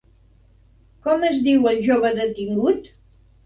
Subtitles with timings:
[1.03, 2.93] Com es diu el jove detingut?